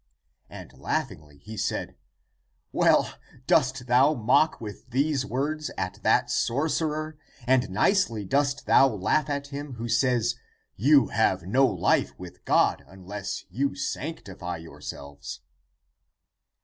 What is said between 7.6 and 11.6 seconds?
nicely dost thou laugh at him who says. You have